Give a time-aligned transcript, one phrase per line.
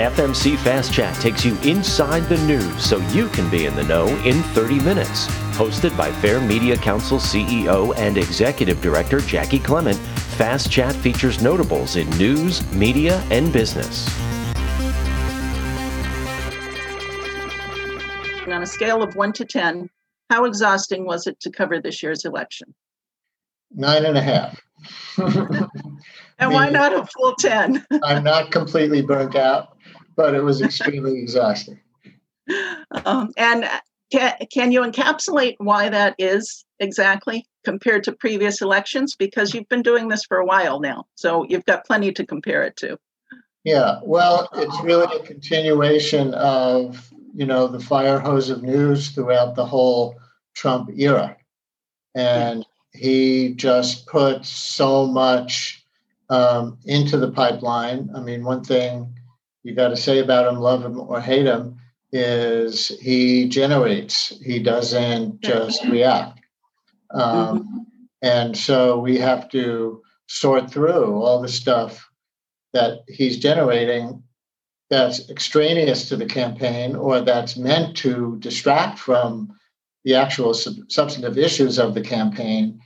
[0.00, 4.06] FMC Fast Chat takes you inside the news so you can be in the know
[4.24, 5.26] in 30 minutes.
[5.58, 9.98] Hosted by Fair Media Council CEO and Executive Director Jaci Clement,
[10.38, 14.08] Fast Chat features notables in news, media, and business.
[18.46, 19.90] On a scale of 1 to 10,
[20.30, 22.74] how exhausting was it to cover this year's election?
[23.70, 24.58] Nine and a half.
[25.18, 27.84] and why not a full 10?
[28.02, 29.76] I'm not completely burnt out,
[30.20, 31.80] but it was extremely exhausting.
[33.06, 33.64] Um, and
[34.12, 39.16] can, can you encapsulate why that is exactly compared to previous elections?
[39.16, 42.62] Because you've been doing this for a while now, so you've got plenty to compare
[42.64, 42.98] it to.
[43.64, 49.54] Yeah, well, it's really a continuation of you know the fire hose of news throughout
[49.54, 50.16] the whole
[50.52, 51.34] Trump era,
[52.14, 55.82] and he just put so much
[56.28, 58.10] um, into the pipeline.
[58.14, 59.14] I mean, one thing
[59.62, 61.76] you got to say about him, love him or hate him,
[62.12, 64.28] is he generates.
[64.44, 66.40] He doesn't just react.
[67.12, 67.78] Um, mm-hmm.
[68.22, 72.08] And so we have to sort through all the stuff
[72.72, 74.22] that he's generating
[74.90, 79.56] that's extraneous to the campaign or that's meant to distract from
[80.04, 82.80] the actual sub- substantive issues of the campaign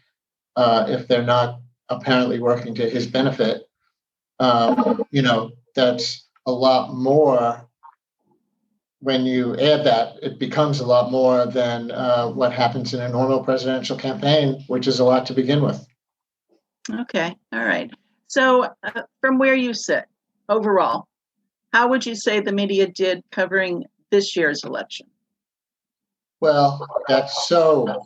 [0.57, 3.69] uh, if they're not apparently working to his benefit.
[4.39, 7.69] Um, you know, that's a lot more.
[9.01, 13.09] When you add that, it becomes a lot more than uh, what happens in a
[13.09, 15.87] normal presidential campaign, which is a lot to begin with.
[16.91, 17.91] Okay, all right.
[18.29, 20.07] So, uh, from where you sit
[20.49, 21.07] overall,
[21.73, 25.07] how would you say the media did covering this year's election?
[26.41, 28.03] Well, that's so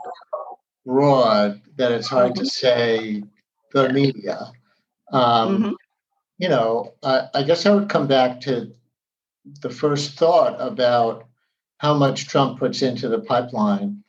[0.86, 3.22] broad that it's hard to say
[3.72, 4.50] the media.
[5.12, 5.72] Um, mm-hmm.
[6.38, 8.72] You know, I, I guess I would come back to
[9.60, 11.26] the first thought about
[11.78, 14.02] how much Trump puts into the pipeline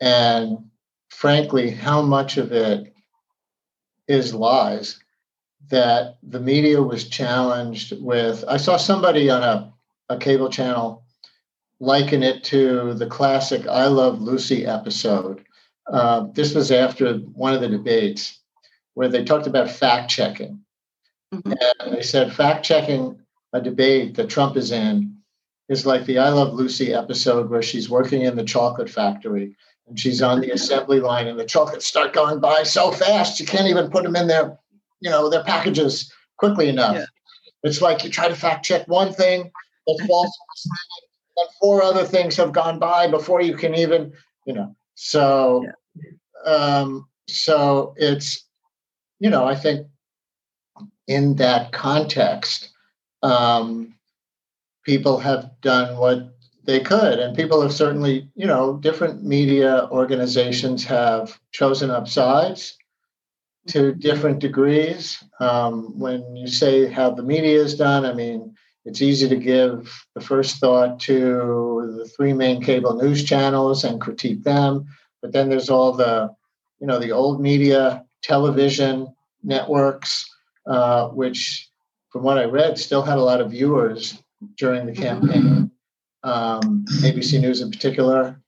[0.00, 0.58] and
[1.08, 2.92] frankly, how much of it
[4.08, 4.98] is lies
[5.68, 8.44] that the media was challenged with.
[8.46, 9.72] I saw somebody on a,
[10.08, 11.04] a cable channel
[11.80, 15.44] liken it to the classic I Love Lucy episode.
[15.86, 18.38] Uh, this was after one of the debates
[18.94, 20.64] where they talked about fact checking.
[21.34, 21.52] Mm-hmm.
[21.80, 23.18] And they said fact checking
[23.52, 25.16] a debate that Trump is in
[25.68, 29.56] is like the I Love Lucy episode where she's working in the chocolate factory
[29.88, 33.46] and she's on the assembly line and the chocolates start going by so fast you
[33.46, 34.58] can't even put them in their,
[35.00, 36.96] you know, their packages quickly enough.
[36.96, 37.04] Yeah.
[37.62, 39.50] It's like you try to fact check one thing
[39.86, 40.38] that's false
[41.36, 44.12] and four other things have gone by before you can even,
[44.46, 44.74] you know.
[44.94, 46.50] So, yeah.
[46.50, 48.46] um, so it's,
[49.18, 49.86] you know, I think
[51.06, 52.70] in that context,
[53.22, 53.94] um,
[54.84, 56.30] people have done what
[56.64, 62.76] they could, and people have certainly, you know, different media organizations have chosen up sides
[63.68, 65.22] to different degrees.
[65.40, 69.92] Um, when you say how the media is done, I mean, it's easy to give
[70.14, 74.86] the first thought to the three main cable news channels and critique them.
[75.20, 76.34] But then there's all the,
[76.80, 79.08] you know, the old media, television
[79.42, 80.28] networks,
[80.66, 81.68] uh, which,
[82.10, 84.22] from what I read, still had a lot of viewers
[84.56, 85.70] during the campaign.
[86.22, 88.40] Um, ABC News in particular,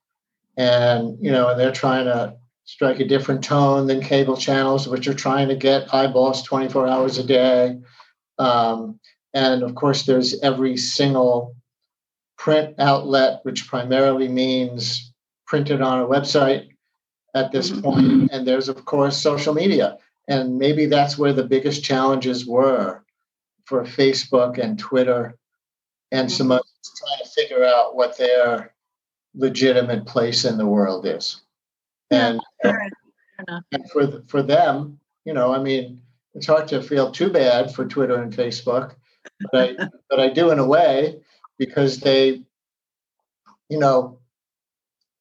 [0.56, 2.34] and you know, and they're trying to
[2.64, 7.16] strike a different tone than cable channels, which are trying to get eyeballs 24 hours
[7.16, 7.78] a day.
[8.38, 9.00] Um,
[9.32, 11.56] and of course, there's every single
[12.36, 15.12] print outlet, which primarily means
[15.46, 16.68] printed on a website
[17.34, 17.80] at this mm-hmm.
[17.80, 18.30] point.
[18.32, 19.96] And there's, of course, social media.
[20.28, 23.03] And maybe that's where the biggest challenges were
[23.65, 25.37] for Facebook and Twitter
[26.12, 26.53] and some mm-hmm.
[26.53, 28.72] others trying to figure out what their
[29.34, 31.41] legitimate place in the world is.
[32.11, 32.72] And, uh,
[33.72, 36.00] and for, for them, you know, I mean,
[36.34, 38.95] it's hard to feel too bad for Twitter and Facebook
[39.41, 41.21] but I but I do in a way
[41.59, 42.42] because they,
[43.69, 44.19] you know,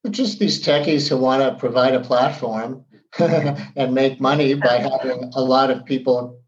[0.10, 2.86] just these techies who want to provide a platform
[3.76, 6.42] and make money by having a lot of people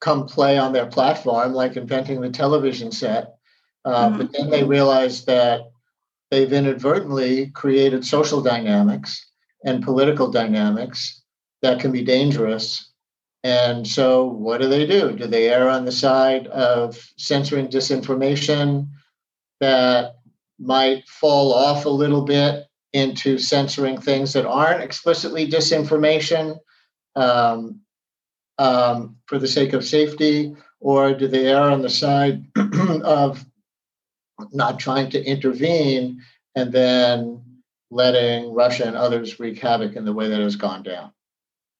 [0.00, 3.34] come play on their platform, like inventing the television set.
[3.84, 4.18] Uh, mm-hmm.
[4.18, 5.70] But then they realize that
[6.30, 9.26] they've inadvertently created social dynamics
[9.64, 11.22] and political dynamics
[11.62, 12.90] that can be dangerous
[13.42, 15.12] and so, what do they do?
[15.12, 18.88] Do they err on the side of censoring disinformation
[19.60, 20.16] that
[20.58, 26.58] might fall off a little bit into censoring things that aren't explicitly disinformation
[27.16, 27.80] um,
[28.58, 30.54] um, for the sake of safety?
[30.80, 32.44] or do they err on the side
[33.04, 33.44] of
[34.52, 36.22] not trying to intervene
[36.56, 37.42] and then
[37.90, 41.12] letting Russia and others wreak havoc in the way that has gone down?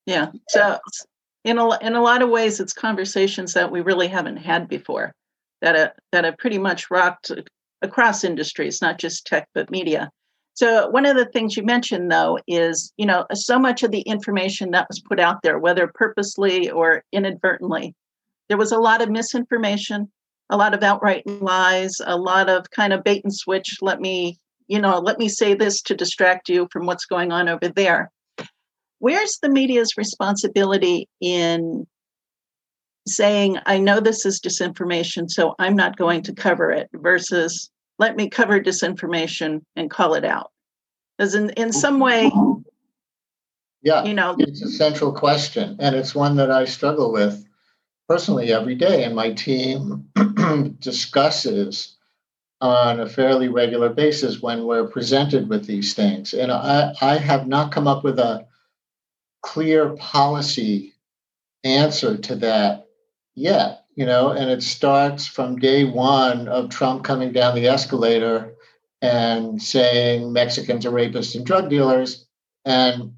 [0.06, 0.30] Yeah.
[0.48, 0.78] So
[1.44, 5.14] in a in a lot of ways, it's conversations that we really haven't had before,
[5.62, 7.32] that have, that have pretty much rocked
[7.82, 10.10] across industries, not just tech but media.
[10.54, 14.02] So one of the things you mentioned though is, you know, so much of the
[14.02, 17.94] information that was put out there, whether purposely or inadvertently,
[18.48, 20.10] there was a lot of misinformation,
[20.50, 23.78] a lot of outright lies, a lot of kind of bait and switch.
[23.80, 27.48] Let me, you know, let me say this to distract you from what's going on
[27.48, 28.10] over there.
[28.98, 31.86] Where's the media's responsibility in
[33.06, 37.70] saying, I know this is disinformation, so I'm not going to cover it, versus
[38.00, 40.50] let me cover disinformation and call it out?
[41.16, 42.02] Because in, in some mm-hmm.
[42.02, 42.62] way,
[43.82, 47.46] yeah, you know, it's a central question, and it's one that I struggle with
[48.08, 50.08] personally every day, and my team
[50.80, 51.96] discusses
[52.62, 56.34] on a fairly regular basis when we're presented with these things.
[56.34, 58.46] And I, I have not come up with a
[59.42, 60.94] clear policy
[61.64, 62.86] answer to that
[63.34, 68.54] yet, you know, and it starts from day one of Trump coming down the escalator
[69.02, 72.26] and saying Mexicans are rapists and drug dealers.
[72.64, 73.14] And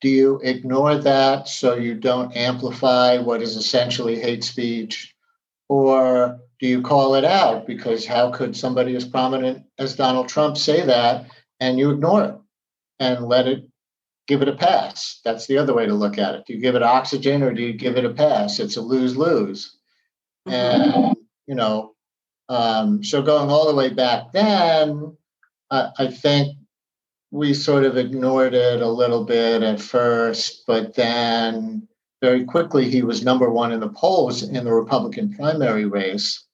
[0.00, 5.14] do you ignore that so you don't amplify what is essentially hate speech?
[5.68, 7.66] Or do you call it out?
[7.66, 11.26] Because how could somebody as prominent as Donald Trump say that
[11.60, 12.34] and you ignore it
[12.98, 13.69] and let it
[14.30, 15.20] give it a pass?
[15.24, 16.46] That's the other way to look at it.
[16.46, 18.60] Do you give it oxygen or do you give it a pass?
[18.60, 19.76] It's a lose lose.
[20.48, 20.98] Mm-hmm.
[21.00, 21.16] And,
[21.48, 21.96] you know,
[22.48, 25.16] um, so going all the way back then,
[25.70, 26.56] I, I think
[27.32, 31.88] we sort of ignored it a little bit at first, but then
[32.22, 36.44] very quickly he was number one in the polls in the Republican primary race.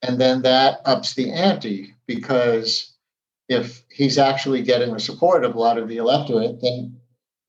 [0.00, 2.94] And then that ups the ante because
[3.48, 6.94] if he's actually getting the support of a lot of the electorate, then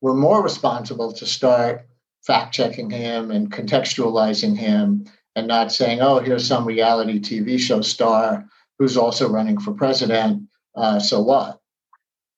[0.00, 1.86] we're more responsible to start
[2.26, 5.04] fact checking him and contextualizing him
[5.36, 8.46] and not saying, oh, here's some reality TV show star
[8.78, 10.42] who's also running for president.
[10.74, 11.60] Uh, so what?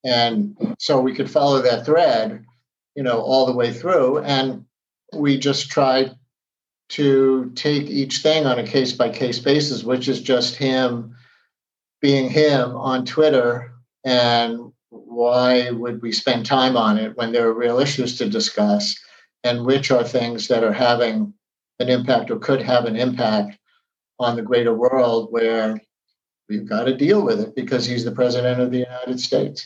[0.03, 2.43] And so we could follow that thread,
[2.95, 4.19] you know, all the way through.
[4.19, 4.65] And
[5.13, 6.11] we just tried
[6.89, 11.15] to take each thing on a case by case basis, which is just him
[12.01, 13.71] being him on Twitter.
[14.03, 18.95] And why would we spend time on it when there are real issues to discuss?
[19.43, 21.33] And which are things that are having
[21.79, 23.57] an impact or could have an impact
[24.19, 25.81] on the greater world where
[26.47, 29.65] we've got to deal with it because he's the president of the United States.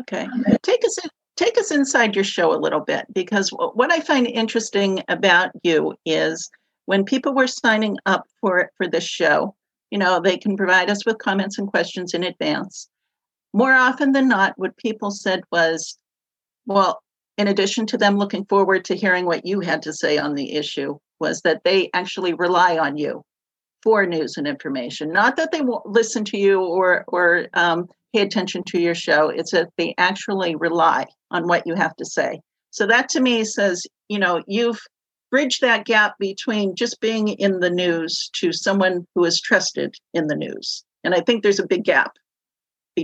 [0.00, 0.26] Okay.
[0.62, 4.26] Take us in, take us inside your show a little bit because what I find
[4.26, 6.50] interesting about you is
[6.84, 9.54] when people were signing up for for this show,
[9.90, 12.88] you know, they can provide us with comments and questions in advance.
[13.52, 15.98] More often than not, what people said was,
[16.66, 17.02] well,
[17.36, 20.54] in addition to them looking forward to hearing what you had to say on the
[20.54, 23.24] issue, was that they actually rely on you
[23.82, 25.12] for news and information.
[25.12, 29.28] Not that they won't listen to you or or um, pay attention to your show.
[29.28, 32.40] It's that they actually rely on what you have to say.
[32.70, 34.80] So that to me says, you know, you've
[35.30, 40.26] bridged that gap between just being in the news to someone who is trusted in
[40.26, 40.84] the news.
[41.04, 42.12] And I think there's a big gap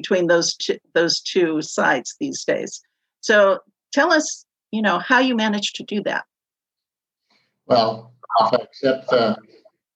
[0.00, 2.80] between those two, those two sides these days.
[3.20, 3.60] So
[3.92, 6.24] tell us, you know, how you managed to do that.
[7.66, 9.36] Well, if I accept the,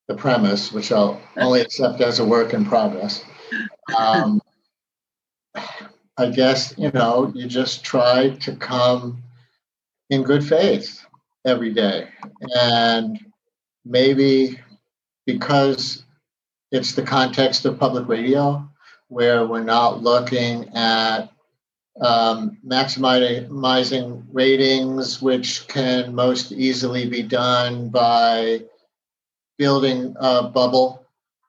[0.09, 3.23] the premise, which I'll only accept as a work in progress,
[3.99, 4.40] um,
[6.16, 9.23] I guess, you know, you just try to come
[10.09, 11.04] in good faith
[11.45, 12.09] every day.
[12.59, 13.19] And
[13.85, 14.59] maybe
[15.26, 16.04] because
[16.73, 18.70] it's the context of public radio,
[19.11, 21.31] where we're not looking at
[22.00, 28.62] um, maximizing ratings, which can most easily be done by
[29.59, 31.00] building a bubble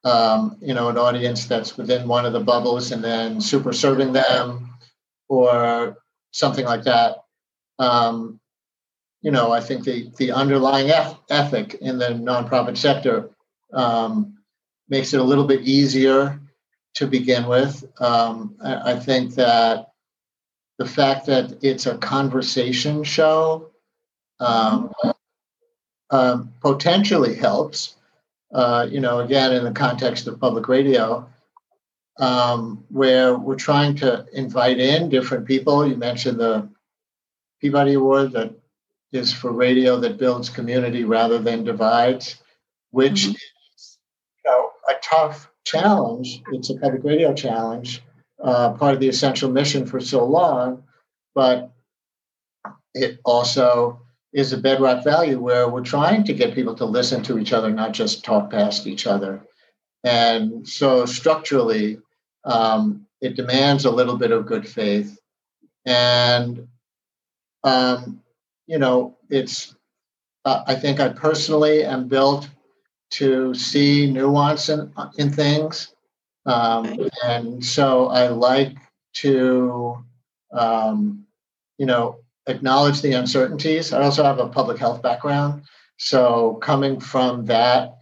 [0.04, 4.14] um, you know, an audience that's within one of the bubbles and then super serving
[4.14, 4.74] them
[5.30, 5.98] or
[6.32, 7.18] something like that.
[7.78, 8.40] Um,
[9.22, 10.92] you know, I think the, the underlying
[11.30, 13.30] ethic in the nonprofit sector
[13.74, 14.38] um,
[14.90, 16.41] makes it a little bit easier
[16.96, 17.84] to begin with.
[18.02, 19.92] Um, I, I think that
[20.78, 23.72] the fact that it's a conversation show
[24.40, 24.92] um,
[26.10, 27.96] um, potentially helps
[28.54, 31.28] uh, you know, again, in the context of public radio,
[32.20, 35.88] um, where we're trying to invite in different people.
[35.88, 36.70] You mentioned the
[37.62, 38.54] Peabody Award that
[39.12, 42.38] is for radio that builds community rather than divides,
[42.92, 43.36] which mm-hmm.
[43.76, 43.98] is
[44.44, 46.42] you know, a tough challenge.
[46.52, 48.04] It's a public radio challenge,
[48.44, 50.84] uh, part of the essential mission for so long,
[51.36, 51.72] but
[52.94, 54.02] it also
[54.34, 57.70] is a bedrock value where we're trying to get people to listen to each other,
[57.70, 59.46] not just talk past each other.
[60.04, 62.00] And so structurally,
[62.46, 65.20] um, it demands a little bit of good faith.
[65.86, 66.68] And,
[67.64, 68.22] um,
[68.68, 69.76] you know, it's,
[70.46, 72.50] uh, I think I personally am built
[73.12, 75.94] to see nuance in, in things.
[76.46, 78.78] Um, and so I like
[79.16, 80.04] to,
[80.54, 81.26] um,
[81.78, 83.94] you know, acknowledge the uncertainties.
[83.94, 85.64] I also have a public health background.
[85.98, 87.98] So coming from that,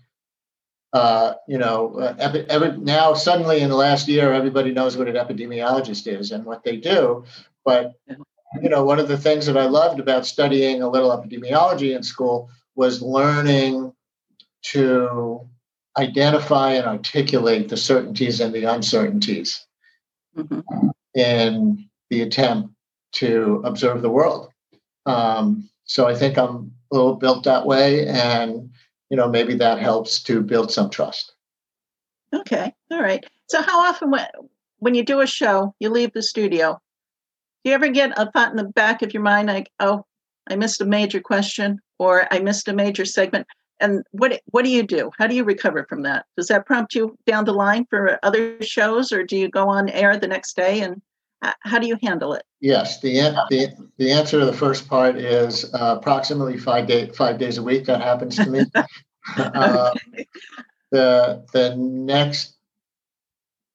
[0.94, 5.08] uh, you know, uh, epi- every, now suddenly in the last year, everybody knows what
[5.08, 7.26] an epidemiologist is and what they do.
[7.66, 7.94] But,
[8.62, 12.04] you know, one of the things that I loved about studying a little epidemiology in
[12.04, 13.94] school was learning
[14.62, 15.48] to
[15.98, 19.66] identify and articulate the certainties and the uncertainties
[20.38, 20.60] mm-hmm.
[21.16, 22.74] in the attempt
[23.12, 24.52] to observe the world.
[25.06, 28.70] Um, so I think I'm a little built that way, and
[29.10, 31.34] you know maybe that helps to build some trust.
[32.34, 33.26] Okay, all right.
[33.48, 34.28] So how often when
[34.78, 36.80] when you do a show, you leave the studio?
[37.64, 40.06] Do you ever get a thought in the back of your mind like, "Oh,
[40.48, 43.48] I missed a major question," or "I missed a major segment"?
[43.80, 45.12] And what what do you do?
[45.18, 46.26] How do you recover from that?
[46.36, 49.90] Does that prompt you down the line for other shows, or do you go on
[49.90, 51.02] air the next day and
[51.42, 52.44] how do you handle it?
[52.60, 53.14] Yes, the,
[53.50, 57.64] the, the answer to the first part is uh, approximately five, day, five days a
[57.64, 57.86] week.
[57.86, 58.66] That happens to me.
[59.38, 59.94] uh,
[60.92, 62.56] the, the next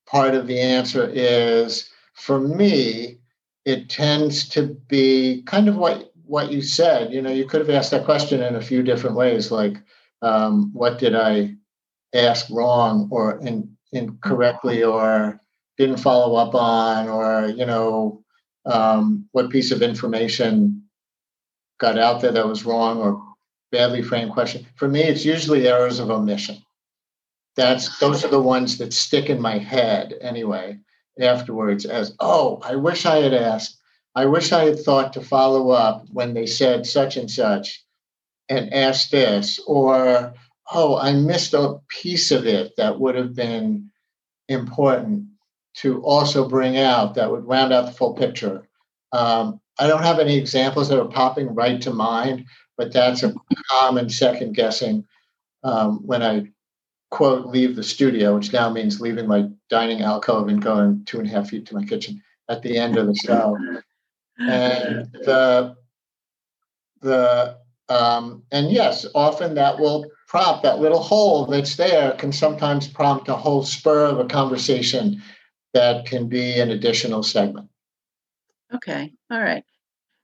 [0.06, 3.18] part of the answer is for me,
[3.64, 7.12] it tends to be kind of what, what you said.
[7.12, 9.78] You know, you could have asked that question in a few different ways, like,
[10.24, 11.54] um, what did I
[12.14, 15.38] ask wrong or in, incorrectly or
[15.76, 18.22] didn't follow up on, or you know,
[18.64, 20.82] um, what piece of information
[21.78, 23.22] got out there that was wrong or
[23.70, 24.66] badly framed question.
[24.76, 26.58] For me, it's usually errors of omission.
[27.56, 30.78] That's those are the ones that stick in my head anyway.
[31.20, 33.78] Afterwards, as oh, I wish I had asked.
[34.16, 37.84] I wish I had thought to follow up when they said such and such,
[38.48, 40.34] and ask this, or
[40.72, 43.90] oh, I missed a piece of it that would have been
[44.48, 45.26] important
[45.74, 48.68] to also bring out that would round out the full picture.
[49.12, 52.46] Um, I don't have any examples that are popping right to mind,
[52.76, 53.34] but that's a
[53.70, 55.04] common second guessing
[55.64, 56.46] um, when I
[57.10, 61.28] quote leave the studio, which now means leaving my dining alcove and going two and
[61.28, 63.56] a half feet to my kitchen at the end of the show.
[64.38, 65.76] And the
[67.00, 72.88] the um, and yes, often that will prompt that little hole that's there can sometimes
[72.88, 75.22] prompt a whole spur of a conversation
[75.74, 77.68] that can be an additional segment.
[78.74, 79.64] Okay, all right.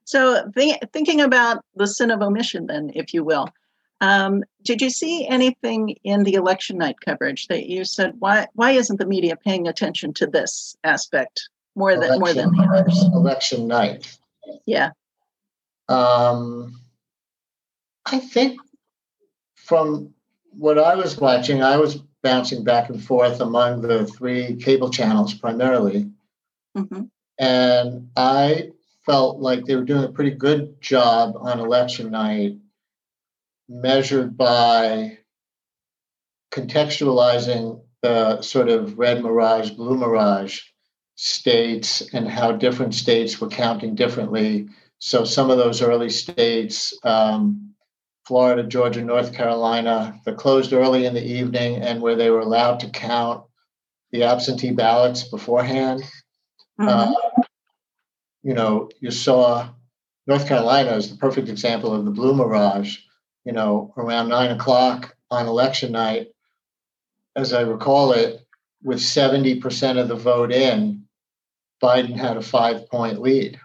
[0.04, 3.46] So th- thinking about the sin of omission, then, if you will,
[4.00, 8.72] um, did you see anything in the election night coverage that you said why why
[8.72, 13.04] isn't the media paying attention to this aspect more than election, more than the others?
[13.12, 14.18] Election night.
[14.66, 14.90] Yeah.
[15.88, 16.79] Um,
[18.06, 18.60] I think
[19.56, 20.14] from
[20.50, 25.34] what I was watching, I was bouncing back and forth among the three cable channels
[25.34, 26.10] primarily.
[26.76, 27.04] Mm-hmm.
[27.38, 28.70] And I
[29.06, 32.56] felt like they were doing a pretty good job on election night,
[33.68, 35.18] measured by
[36.52, 40.60] contextualizing the sort of red mirage, blue mirage
[41.14, 44.68] states and how different states were counting differently.
[44.98, 47.74] So some of those early states, um,
[48.26, 52.80] Florida, Georgia, North Carolina that closed early in the evening and where they were allowed
[52.80, 53.44] to count
[54.12, 56.02] the absentee ballots beforehand.
[56.80, 56.88] Mm-hmm.
[56.88, 57.42] Uh,
[58.42, 59.68] you know, you saw
[60.26, 62.98] North Carolina is the perfect example of the blue mirage.
[63.44, 66.28] You know, around nine o'clock on election night,
[67.36, 68.44] as I recall it,
[68.82, 71.04] with 70% of the vote in,
[71.82, 73.58] Biden had a five point lead,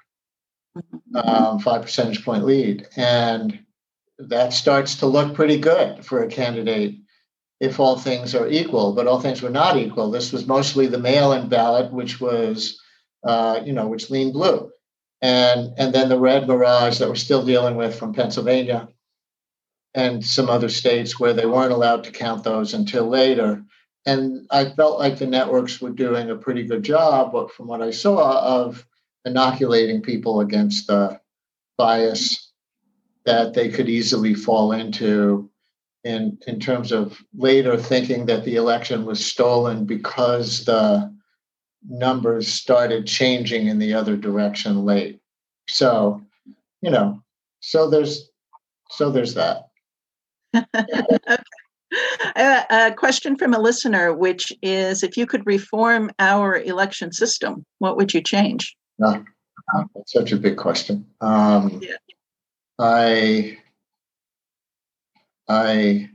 [0.77, 1.15] mm-hmm.
[1.15, 2.88] um, five percentage point lead.
[2.95, 3.64] And
[4.19, 6.95] that starts to look pretty good for a candidate
[7.60, 8.93] if all things are equal.
[8.93, 10.12] But all things were not equal.
[10.12, 12.79] This was mostly the mail-in ballot, which was,
[13.24, 14.72] uh, you know, which leaned blue,
[15.22, 18.88] and and then the red mirage that we're still dealing with from Pennsylvania
[19.93, 23.63] and some other states where they weren't allowed to count those until later.
[24.05, 27.81] And I felt like the networks were doing a pretty good job, but from what
[27.81, 28.86] I saw, of
[29.24, 31.19] inoculating people against the
[31.77, 32.44] bias
[33.25, 35.50] that they could easily fall into
[36.03, 41.13] in in terms of later thinking that the election was stolen because the
[41.88, 45.20] numbers started changing in the other direction late.
[45.67, 46.22] So,
[46.82, 47.22] you know,
[47.60, 48.29] so there's
[48.89, 49.67] so there's that.
[50.55, 51.38] okay.
[52.70, 57.98] a question from a listener, which is if you could reform our election system, what
[57.98, 58.75] would you change?
[59.03, 59.20] Uh,
[59.94, 61.05] that's such a big question.
[61.22, 61.96] Um, yeah.
[62.77, 63.58] I,
[65.48, 66.10] I,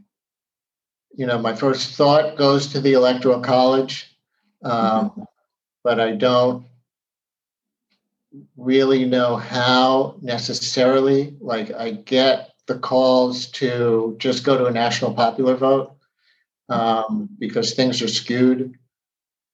[1.15, 4.17] you know, my first thought goes to the Electoral College,
[4.63, 5.23] um, mm-hmm.
[5.83, 6.67] but I don't
[8.57, 11.37] really know how necessarily.
[11.41, 15.97] Like, I get the calls to just go to a national popular vote
[16.69, 18.79] um, because things are skewed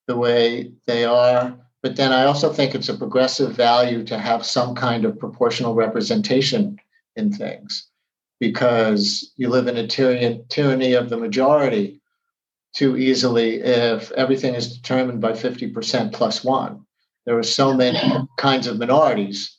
[0.07, 1.57] the way they are.
[1.81, 5.73] But then I also think it's a progressive value to have some kind of proportional
[5.73, 6.79] representation
[7.17, 7.87] in things
[8.39, 11.99] because you live in a tyranny, tyranny of the majority
[12.73, 16.85] too easily if everything is determined by 50% plus one.
[17.25, 17.99] There are so many
[18.37, 19.57] kinds of minorities,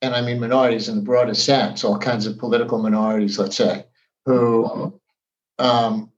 [0.00, 3.84] and I mean minorities in the broadest sense, all kinds of political minorities, let's say,
[4.24, 4.98] who
[5.58, 6.10] um,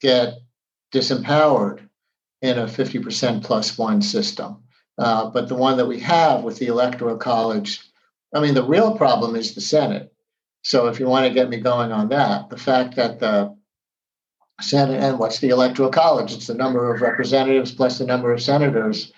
[0.00, 0.34] get
[0.92, 1.88] disempowered
[2.42, 4.58] in a 50% plus one system.
[4.98, 7.80] Uh, but the one that we have with the Electoral College
[8.34, 10.12] I mean, the real problem is the Senate.
[10.62, 13.56] So if you want to get me going on that, the fact that the
[14.60, 16.32] Senate and what's the Electoral College?
[16.32, 19.12] It's the number of representatives plus the number of senators.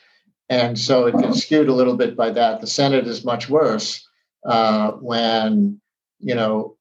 [0.48, 2.60] And so it gets skewed a little bit by that.
[2.60, 4.06] The Senate is much worse
[4.44, 5.80] uh, when,
[6.18, 6.76] you know,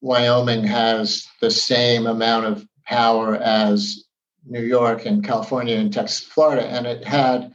[0.00, 4.04] Wyoming has the same amount of power as
[4.46, 6.66] New York and California and Texas, Florida.
[6.66, 7.52] And it had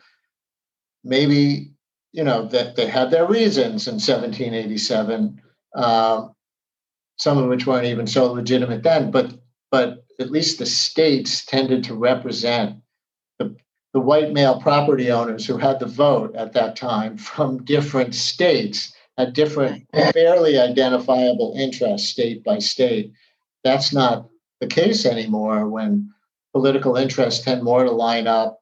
[1.04, 1.72] maybe
[2.12, 5.42] you know that they had their reasons in 1787
[5.76, 6.34] um,
[7.18, 9.34] some of which weren't even so legitimate then but
[9.72, 12.78] but at least the states tended to represent
[13.38, 13.56] the,
[13.94, 18.94] the white male property owners who had the vote at that time from different states
[19.18, 23.12] had different fairly identifiable interests state by state.
[23.64, 24.30] That's not
[24.62, 26.10] the case anymore when
[26.54, 28.62] political interests tend more to line up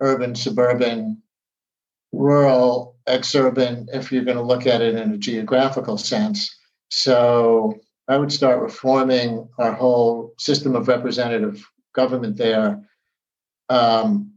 [0.00, 1.20] urban suburban
[2.12, 6.54] rural, exurban, if you're going to look at it in a geographical sense.
[6.90, 12.82] So I would start reforming our whole system of representative government there.
[13.68, 14.32] Um,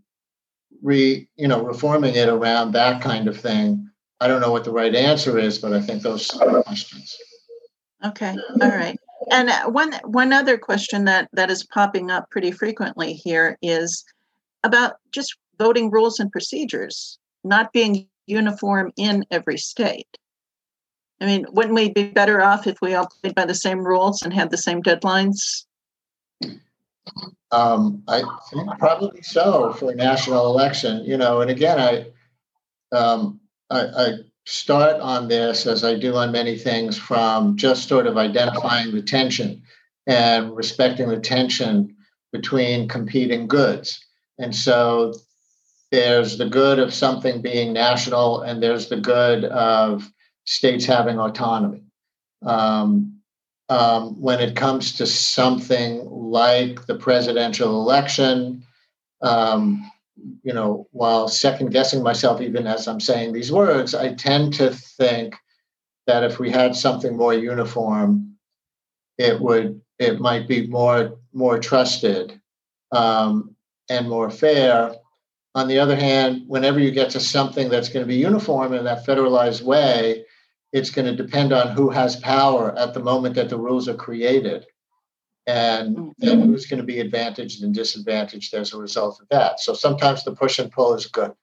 [0.83, 3.89] re, you know, reforming it around that kind of thing.
[4.19, 7.17] I don't know what the right answer is, but I think those are questions.
[8.05, 8.97] Okay, all right.
[9.31, 14.03] And one one other question that that is popping up pretty frequently here is
[14.63, 20.17] about just voting rules and procedures not being uniform in every state.
[21.21, 24.21] I mean, wouldn't we be better off if we all played by the same rules
[24.21, 25.65] and had the same deadlines?
[27.51, 31.03] Um, I think probably so for a national election.
[31.05, 34.13] You know, and again, I, um, I, I
[34.45, 39.01] start on this as I do on many things from just sort of identifying the
[39.01, 39.61] tension
[40.07, 41.95] and respecting the tension
[42.33, 44.03] between competing goods.
[44.39, 45.13] And so
[45.93, 50.11] there's the good of something being national, and there's the good of
[50.43, 51.83] states having autonomy.
[52.43, 53.19] Um,
[53.69, 58.63] um, when it comes to something like the presidential election,
[59.21, 59.87] um,
[60.41, 64.71] you know, while second guessing myself even as I'm saying these words, I tend to
[64.71, 65.35] think
[66.07, 68.33] that if we had something more uniform,
[69.19, 72.41] it would it might be more more trusted
[72.91, 73.55] um,
[73.91, 74.95] and more fair
[75.55, 78.83] on the other hand, whenever you get to something that's going to be uniform in
[78.85, 80.25] that federalized way,
[80.71, 83.93] it's going to depend on who has power at the moment that the rules are
[83.93, 84.65] created
[85.45, 86.41] and, mm-hmm.
[86.41, 89.59] who's going to be advantaged and disadvantaged as a result of that.
[89.59, 91.33] So sometimes the push and pull is good.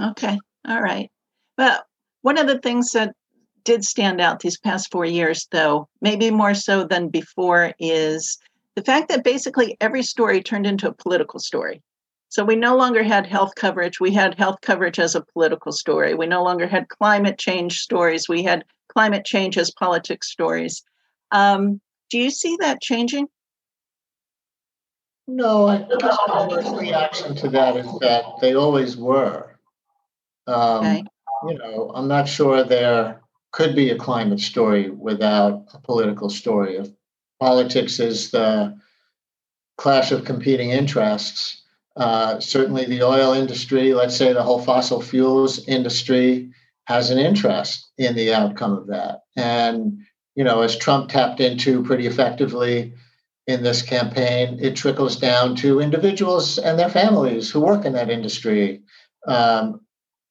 [0.00, 0.38] Okay.
[0.66, 1.10] All right.
[1.56, 1.84] Well,
[2.22, 3.14] one of the things that
[3.62, 8.38] did stand out these past four years, though, maybe more so than before, is
[8.74, 11.82] the fact that basically every story turned into a political story.
[12.28, 14.00] So we no longer had health coverage.
[14.00, 16.14] We had health coverage as a political story.
[16.14, 18.28] We no longer had climate change stories.
[18.28, 20.82] We had climate change as politics stories.
[21.30, 23.28] Um, do you see that changing?
[25.28, 29.58] No, I guess my first reaction to that is that they always were.
[30.46, 31.04] Um, okay.
[31.48, 33.20] You know, I'm not sure there
[33.52, 36.76] could be a climate story without a political story.
[36.76, 36.88] If
[37.40, 38.78] politics is the
[39.76, 41.62] clash of competing interests,
[41.96, 46.50] uh, certainly, the oil industry, let's say the whole fossil fuels industry,
[46.84, 49.22] has an interest in the outcome of that.
[49.36, 49.98] And,
[50.34, 52.92] you know, as Trump tapped into pretty effectively
[53.46, 58.10] in this campaign, it trickles down to individuals and their families who work in that
[58.10, 58.82] industry
[59.26, 59.80] um,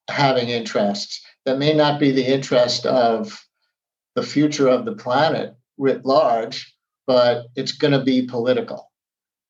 [0.10, 3.45] having interests that may not be the interest of
[4.15, 6.73] the future of the planet writ large,
[7.08, 8.91] but it's going to be political.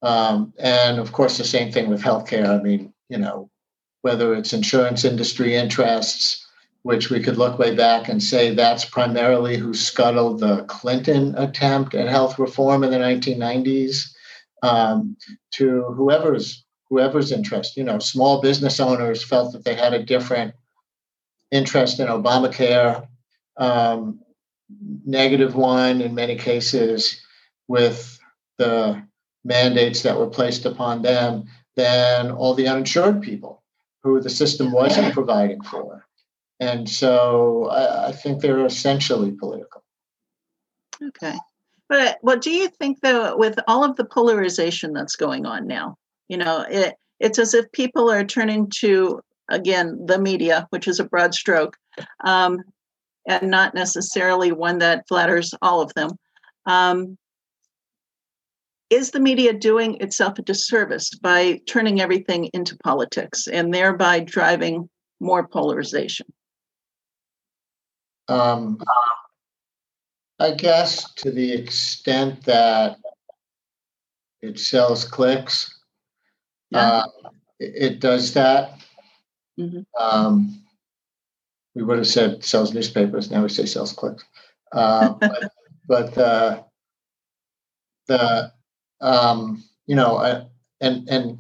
[0.05, 2.47] Um, and of course, the same thing with healthcare.
[2.47, 3.49] I mean, you know,
[4.03, 6.45] whether it's insurance industry interests,
[6.83, 11.95] which we could look way back and say that's primarily who scuttled the Clinton attempt
[11.95, 14.03] at health reform in the 1990s,
[14.61, 15.17] um,
[15.51, 17.75] to whoever's whoever's interest.
[17.75, 20.53] You know, small business owners felt that they had a different
[21.49, 23.07] interest in Obamacare,
[23.57, 24.19] um,
[25.03, 27.19] negative one in many cases
[27.67, 28.19] with
[28.59, 29.03] the
[29.45, 33.63] mandates that were placed upon them than all the uninsured people
[34.03, 36.05] who the system wasn't providing for.
[36.59, 39.83] And so I, I think they're essentially political.
[41.01, 41.35] Okay.
[41.87, 45.97] But what do you think though, with all of the polarization that's going on now,
[46.27, 50.99] you know, it, it's as if people are turning to, again, the media, which is
[50.99, 51.77] a broad stroke,
[52.23, 52.59] um,
[53.27, 56.09] and not necessarily one that flatters all of them.
[56.65, 57.17] Um,
[58.89, 64.89] is the media doing itself a disservice by turning everything into politics and thereby driving
[65.19, 66.27] more polarization?
[68.27, 68.79] Um,
[70.39, 72.97] I guess to the extent that
[74.41, 75.79] it sells clicks,
[76.71, 76.79] yeah.
[76.79, 77.03] uh,
[77.59, 78.79] it, it, does that.
[79.59, 79.81] Mm-hmm.
[79.99, 80.63] Um,
[81.73, 83.31] we would have said sells newspapers.
[83.31, 84.23] Now we say sells clicks.
[84.71, 85.51] Uh, but
[85.87, 86.63] but uh,
[88.07, 88.51] the
[89.01, 90.45] um, you know, uh,
[90.81, 91.39] and and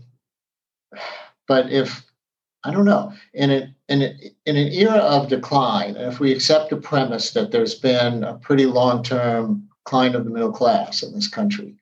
[1.47, 2.03] but if
[2.63, 6.77] I don't know in it in in an era of decline, if we accept the
[6.77, 11.27] premise that there's been a pretty long term decline of the middle class in this
[11.27, 11.75] country,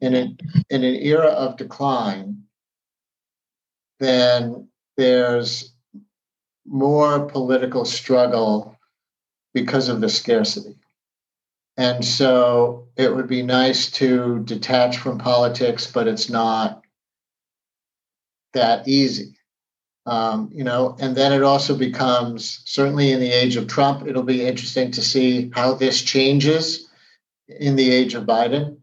[0.00, 0.38] in an
[0.70, 2.42] in an era of decline,
[3.98, 5.72] then there's
[6.66, 8.76] more political struggle
[9.54, 10.76] because of the scarcity.
[11.76, 16.82] And so it would be nice to detach from politics, but it's not
[18.54, 19.36] that easy.
[20.06, 24.22] Um, you know, and then it also becomes certainly in the age of Trump, it'll
[24.22, 26.88] be interesting to see how this changes
[27.48, 28.78] in the age of Biden.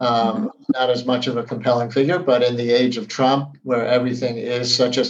[0.00, 0.46] Um, mm-hmm.
[0.70, 4.38] Not as much of a compelling figure, but in the age of Trump, where everything
[4.38, 5.04] is such a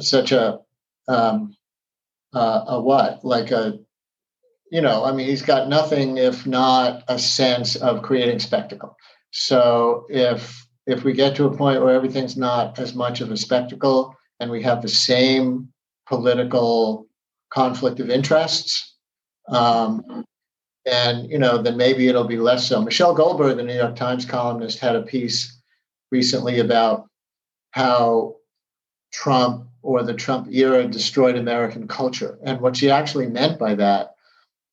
[0.00, 0.60] such a
[1.06, 1.54] um,
[2.34, 3.78] uh, a what like a
[4.70, 8.96] you know, I mean, he's got nothing if not a sense of creating spectacle.
[9.30, 13.36] So if if we get to a point where everything's not as much of a
[13.36, 15.68] spectacle and we have the same
[16.06, 17.06] political
[17.50, 18.94] conflict of interests,
[19.48, 20.24] um,
[20.90, 22.80] and you know, then maybe it'll be less so.
[22.80, 25.60] Michelle Goldberg, the New York Times columnist, had a piece
[26.10, 27.06] recently about
[27.72, 28.36] how
[29.12, 32.38] Trump or the Trump era destroyed American culture.
[32.42, 34.14] And what she actually meant by that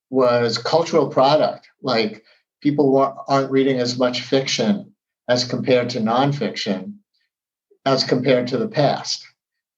[0.09, 1.67] was cultural product.
[1.81, 2.23] Like
[2.61, 4.93] people aren't reading as much fiction
[5.27, 6.93] as compared to nonfiction
[7.85, 9.25] as compared to the past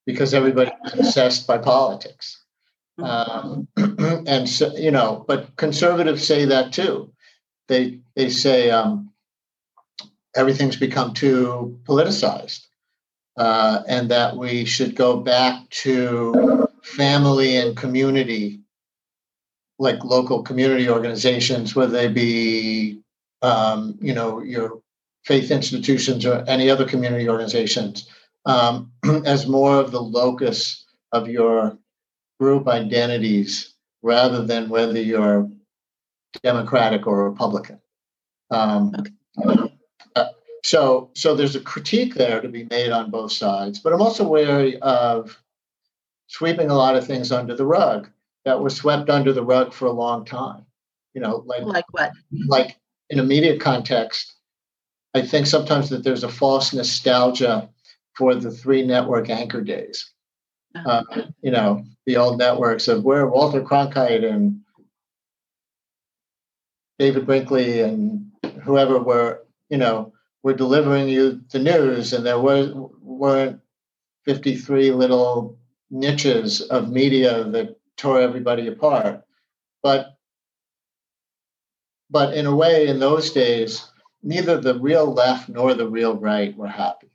[0.05, 2.43] because everybody was obsessed by politics.
[3.03, 7.13] Um, and so, you know, but conservatives say that too.
[7.67, 9.11] They they say um,
[10.35, 12.65] everything's become too politicized,
[13.37, 18.61] uh, and that we should go back to family and community
[19.79, 22.99] like local community organizations, whether they be,
[23.41, 24.81] um, you know, your
[25.23, 28.09] faith institutions or any other community organizations,
[28.45, 28.91] um,
[29.25, 31.77] as more of the locus of your
[32.39, 35.49] group identities rather than whether you're
[36.43, 37.79] Democratic or Republican.
[38.51, 38.95] Um,
[40.15, 40.27] uh,
[40.63, 44.27] so, so there's a critique there to be made on both sides, but I'm also
[44.27, 45.37] wary of
[46.27, 48.09] sweeping a lot of things under the rug
[48.47, 50.65] that were swept under the rug for a long time.
[51.13, 52.13] You know, like like what?
[52.47, 52.77] Like
[53.09, 54.35] in a media context,
[55.13, 57.69] I think sometimes that there's a false nostalgia
[58.15, 60.09] for the three network anchor days.
[60.73, 61.03] Uh-huh.
[61.11, 64.61] Uh, you know, the old networks of where Walter Cronkite and
[66.99, 68.31] David Brinkley and
[68.63, 73.59] whoever were, you know, were delivering you the news, and there was weren't
[74.23, 75.57] 53 little
[75.89, 79.23] niches of media that tore everybody apart.
[79.83, 80.17] But
[82.09, 83.85] but in a way, in those days,
[84.23, 87.09] neither the real left nor the real right were happy.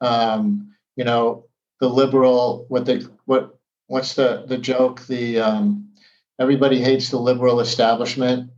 [0.00, 1.44] Um, you know,
[1.80, 5.06] the liberal, what they what what's the the joke?
[5.06, 5.88] The um,
[6.38, 8.50] everybody hates the liberal establishment.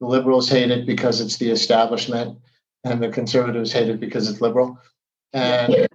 [0.00, 2.38] The liberals hate it because it's the establishment,
[2.84, 4.78] and the conservatives hate it because it's liberal.
[5.32, 5.88] And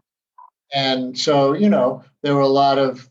[0.74, 3.10] and so you know there were a lot of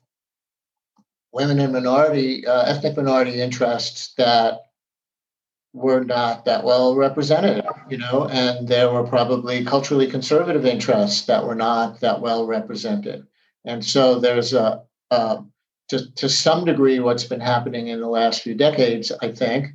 [1.32, 4.60] women and minority uh, ethnic minority interests that
[5.72, 11.46] were not that well represented, you know, and there were probably culturally conservative interests that
[11.46, 13.26] were not that well represented.
[13.64, 15.42] And so there's a, a
[15.88, 19.66] to, to some degree, what's been happening in the last few decades, I think,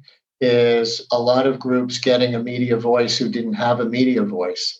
[0.41, 4.79] is a lot of groups getting a media voice who didn't have a media voice.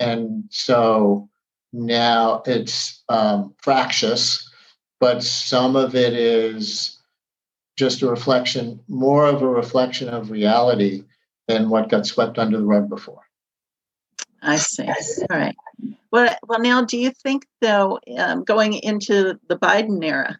[0.00, 1.28] And so
[1.72, 4.47] now it's um, fractious,
[5.00, 6.98] but some of it is
[7.76, 11.04] just a reflection, more of a reflection of reality
[11.46, 13.22] than what got swept under the rug before.
[14.42, 14.86] I see.
[14.86, 15.56] All right.
[16.10, 20.38] Well, well, now, do you think though, um, going into the Biden era,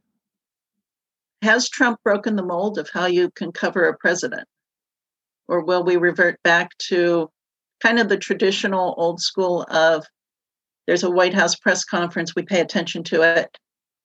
[1.42, 4.48] has Trump broken the mold of how you can cover a president,
[5.46, 7.30] or will we revert back to
[7.80, 10.04] kind of the traditional old school of
[10.86, 13.58] there's a White House press conference, we pay attention to it,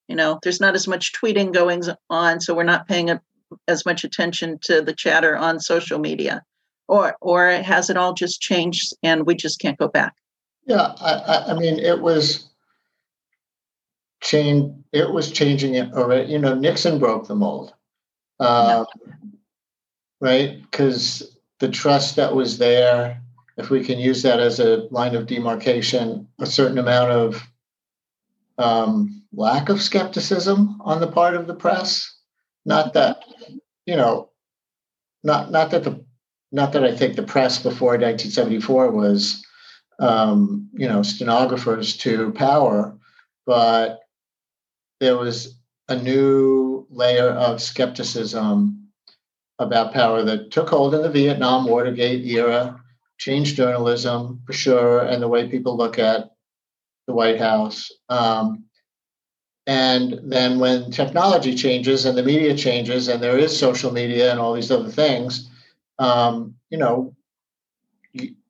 [0.07, 3.21] you know there's not as much tweeting going on so we're not paying a,
[3.67, 6.43] as much attention to the chatter on social media.
[6.87, 10.13] Or or has it all just changed and we just can't go back?
[10.65, 12.49] Yeah i i mean it was
[14.21, 17.73] change it was changing it already you know nixon broke the mold.
[18.39, 19.13] Uh, yeah.
[20.19, 20.61] right?
[20.61, 23.21] Because the trust that was there
[23.57, 27.41] if we can use that as a line of demarcation a certain amount of
[28.57, 32.15] um, lack of skepticism on the part of the press.
[32.65, 33.23] Not that,
[33.85, 34.29] you know,
[35.23, 36.05] not not that the
[36.51, 39.43] not that I think the press before 1974 was,
[39.99, 42.95] um, you know, stenographers to power,
[43.45, 44.01] but
[44.99, 48.87] there was a new layer of skepticism
[49.59, 52.79] about power that took hold in the Vietnam Watergate era,
[53.17, 56.31] changed journalism for sure, and the way people look at
[57.07, 57.91] the White House.
[58.09, 58.65] Um,
[59.65, 64.39] and then when technology changes and the media changes and there is social media and
[64.39, 65.49] all these other things,
[65.99, 67.15] um, you know,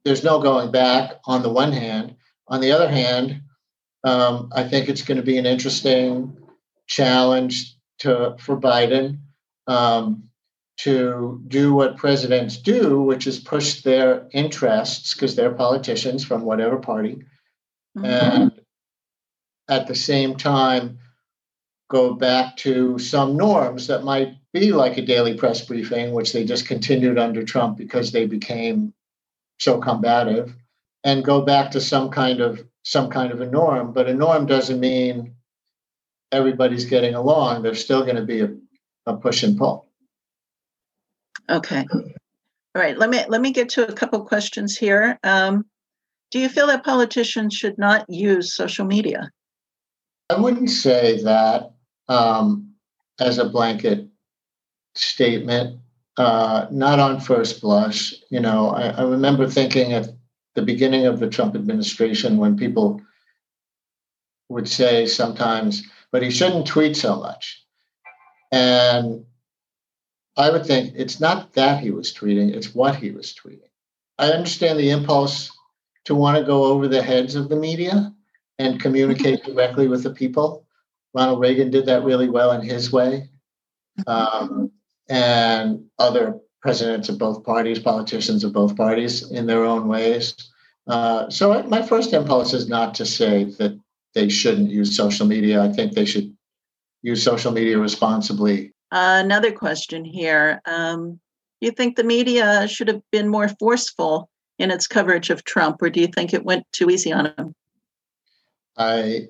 [0.03, 2.15] there's no going back on the one hand.
[2.47, 3.41] On the other hand,
[4.03, 6.35] um, I think it's going to be an interesting
[6.87, 9.19] challenge to for Biden
[9.67, 10.23] um,
[10.77, 16.77] to do what presidents do, which is push their interests because they're politicians from whatever
[16.77, 17.23] party,
[17.97, 18.05] mm-hmm.
[18.05, 18.51] and
[19.69, 20.99] at the same time
[21.93, 26.43] go back to some norms that might be like a daily press briefing, which they
[26.43, 28.91] just continued under Trump because they became
[29.59, 30.55] so combative,
[31.03, 33.93] and go back to some kind of some kind of a norm.
[33.93, 35.35] But a norm doesn't mean
[36.31, 37.61] everybody's getting along.
[37.61, 38.49] There's still going to be a,
[39.05, 39.87] a push and pull.
[41.47, 41.85] Okay.
[41.93, 42.97] All right.
[42.97, 45.19] Let me let me get to a couple questions here.
[45.23, 45.65] Um,
[46.31, 49.29] do you feel that politicians should not use social media?
[50.31, 51.72] I wouldn't say that
[52.07, 52.73] um,
[53.19, 54.07] as a blanket
[54.95, 55.79] statement,
[56.17, 58.13] uh, not on first blush.
[58.29, 60.09] You know, I, I remember thinking at
[60.55, 63.01] the beginning of the Trump administration when people
[64.49, 67.63] would say sometimes, but he shouldn't tweet so much.
[68.51, 69.25] And
[70.37, 73.69] I would think it's not that he was tweeting, it's what he was tweeting.
[74.19, 75.51] I understand the impulse
[76.05, 78.13] to want to go over the heads of the media
[78.59, 80.67] and communicate directly with the people.
[81.13, 83.29] Ronald Reagan did that really well in his way.
[84.07, 84.71] Um,
[85.09, 90.33] and other presidents of both parties, politicians of both parties in their own ways.
[90.87, 93.77] Uh, so my first impulse is not to say that
[94.15, 95.61] they shouldn't use social media.
[95.61, 96.35] I think they should
[97.01, 98.71] use social media responsibly.
[98.91, 100.61] Uh, another question here.
[100.65, 101.19] Um,
[101.61, 105.81] do you think the media should have been more forceful in its coverage of Trump,
[105.81, 107.53] or do you think it went too easy on him?
[108.77, 109.27] I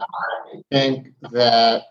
[0.71, 1.83] think that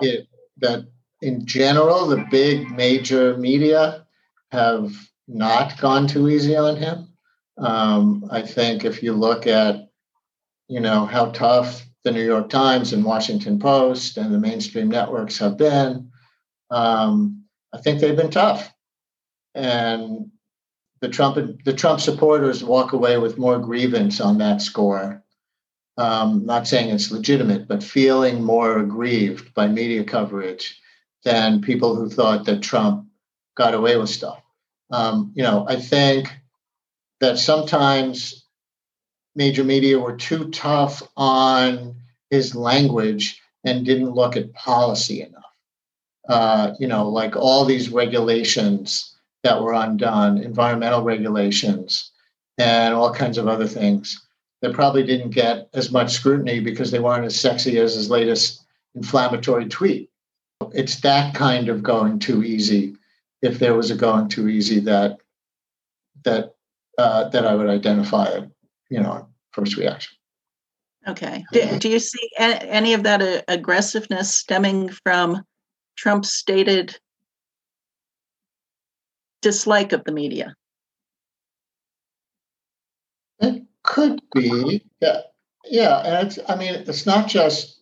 [0.00, 0.86] it that
[1.20, 4.06] in general the big major media
[4.50, 4.92] have
[5.26, 7.08] not gone too easy on him.
[7.58, 9.88] Um, I think if you look at
[10.68, 15.38] you know how tough the New York Times and Washington Post and the mainstream networks
[15.38, 16.10] have been,
[16.70, 18.72] um, I think they've been tough,
[19.54, 20.30] and
[21.00, 25.22] the Trump the Trump supporters walk away with more grievance on that score
[25.98, 30.80] um, not saying it's legitimate, but feeling more aggrieved by media coverage
[31.24, 33.06] than people who thought that Trump
[33.56, 34.42] got away with stuff.
[34.90, 36.32] Um, you know, I think
[37.20, 38.44] that sometimes
[39.36, 41.96] major media were too tough on
[42.30, 45.44] his language and didn't look at policy enough.
[46.28, 52.10] uh, you know, like all these regulations that were undone, environmental regulations,
[52.58, 54.20] and all kinds of other things
[54.62, 58.64] that probably didn't get as much scrutiny because they weren't as sexy as his latest
[58.94, 60.08] inflammatory tweet.
[60.72, 62.96] It's that kind of going too easy.
[63.42, 65.18] If there was a going too easy that
[66.24, 66.54] that
[66.96, 68.40] uh, that I would identify,
[68.88, 70.16] you know, first reaction.
[71.08, 71.44] Okay.
[71.52, 75.42] Do, do you see any of that uh, aggressiveness stemming from
[75.96, 76.96] Trump's stated
[79.40, 80.54] dislike of the media?
[83.40, 84.84] It could be.
[85.00, 85.20] Yeah.
[85.64, 85.98] Yeah.
[85.98, 87.80] And it's, I mean, it's not just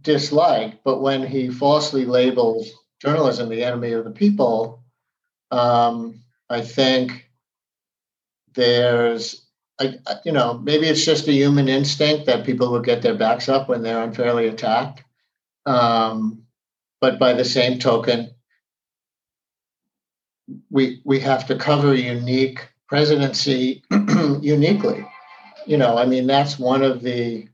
[0.00, 4.82] dislike, but when he falsely labels journalism the enemy of the people,
[5.50, 7.30] um, I think
[8.54, 9.46] there's,
[9.80, 13.48] I, you know, maybe it's just a human instinct that people will get their backs
[13.48, 15.02] up when they're unfairly attacked.
[15.66, 16.44] Um,
[17.00, 18.30] but by the same token,
[20.70, 23.82] we we have to cover unique presidency
[24.40, 25.06] uniquely.
[25.66, 27.48] You know, I mean, that's one of the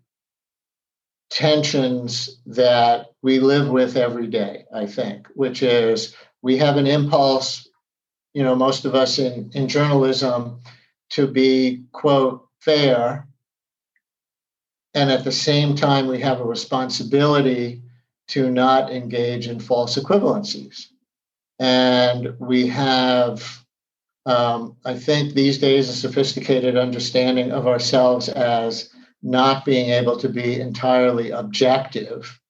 [1.30, 7.68] tensions that we live with every day, I think, which is we have an impulse,
[8.34, 10.60] you know, most of us in, in journalism
[11.10, 13.26] to be, quote, fair.
[14.94, 17.82] And at the same time, we have a responsibility
[18.28, 20.86] to not engage in false equivalencies.
[21.58, 23.64] And we have,
[24.26, 28.90] um, I think, these days a sophisticated understanding of ourselves as
[29.22, 32.40] not being able to be entirely objective,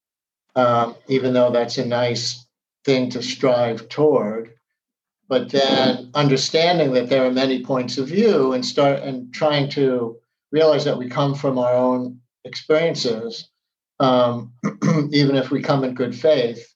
[0.57, 2.47] um, even though that's a nice
[2.85, 4.53] thing to strive toward.
[5.29, 10.17] But then understanding that there are many points of view and start and trying to
[10.51, 13.49] realize that we come from our own experiences,
[14.01, 14.53] um,
[15.13, 16.75] even if we come in good faith,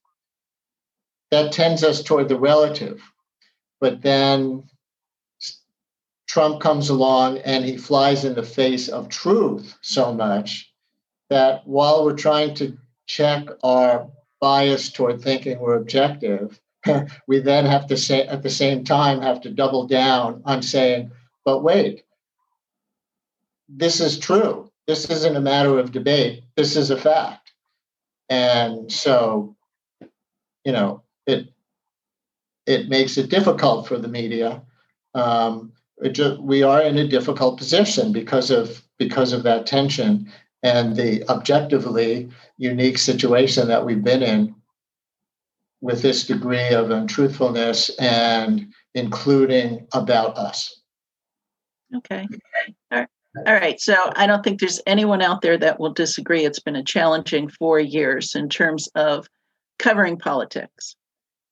[1.33, 3.03] that tends us toward the relative.
[3.81, 4.69] But then
[6.35, 10.69] Trump comes along and he flies in the face of truth so much
[11.31, 14.09] that while we're trying to check our
[14.41, 16.61] bias toward thinking we're objective,
[17.29, 21.13] we then have to say at the same time have to double down on saying,
[21.45, 22.03] but wait,
[23.69, 24.69] this is true.
[24.89, 26.43] This isn't a matter of debate.
[26.57, 27.53] This is a fact.
[28.29, 29.55] And so,
[30.65, 31.53] you know, it
[32.67, 34.63] it makes it difficult for the media.
[35.15, 35.74] Um,
[36.41, 40.31] we are in a difficult position because of because of that tension
[40.63, 44.55] and the objectively unique situation that we've been in
[45.81, 50.81] with this degree of untruthfulness and including about us.
[51.95, 52.27] Okay.
[52.91, 53.09] All right.
[53.47, 53.81] All right.
[53.81, 56.45] So I don't think there's anyone out there that will disagree.
[56.45, 59.27] It's been a challenging four years in terms of
[59.79, 60.97] covering politics.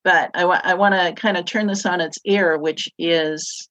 [0.03, 3.69] But I, I want to kind of turn this on its ear, which is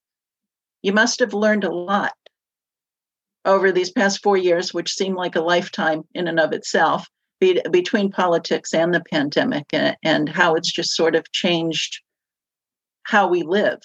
[0.82, 2.12] you must have learned a lot
[3.44, 7.08] over these past four years, which seem like a lifetime in and of itself,
[7.40, 12.00] be, between politics and the pandemic and, and how it's just sort of changed
[13.04, 13.80] how we live.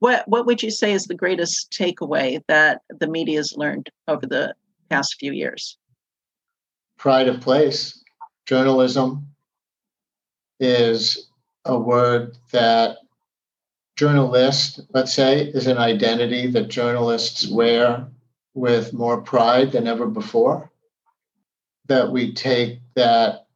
[0.00, 4.26] What what would you say is the greatest takeaway that the media has learned over
[4.26, 4.54] the
[4.88, 5.76] past few years?
[6.96, 8.02] Pride of place.
[8.46, 9.26] Journalism
[10.58, 11.28] is
[11.64, 12.96] a word that
[14.00, 18.08] journalist, let's say, is an identity that journalists wear
[18.54, 20.70] with more pride than ever before.
[21.88, 23.46] That we take that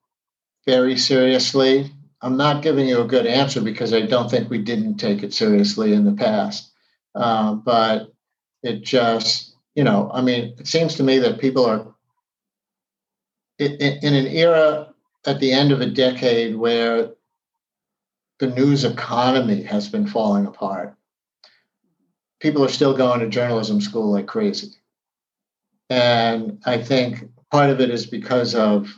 [0.66, 1.90] very seriously.
[2.20, 5.32] I'm not giving you a good answer because I don't think we didn't take it
[5.32, 6.70] seriously in the past.
[7.14, 8.12] Uh, but
[8.62, 11.86] it just, you know, I mean, it seems to me that people are
[13.58, 14.92] in, in an era
[15.26, 17.14] at the end of a decade where
[18.38, 20.94] the news economy has been falling apart.
[22.40, 24.72] People are still going to journalism school like crazy.
[25.88, 28.88] And I think part of it is because of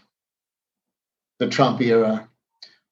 [1.38, 2.28] the Trump era,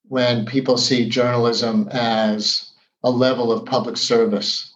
[0.09, 4.75] when people see journalism as a level of public service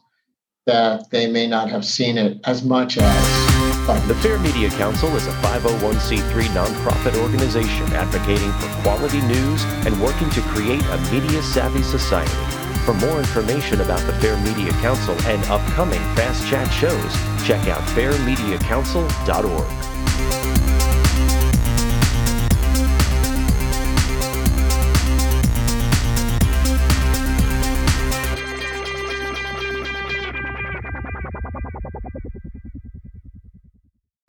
[0.67, 3.48] that they may not have seen it as much as.
[3.89, 10.29] The Fair Media Council is a 501c3 nonprofit organization advocating for quality news and working
[10.29, 12.31] to create a media savvy society.
[12.85, 17.15] For more information about the Fair Media Council and upcoming Fast Chat shows,
[17.47, 19.71] check out fairmediacouncil.org.